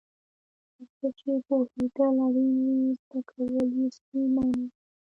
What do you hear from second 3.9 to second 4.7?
ستونزمن وي.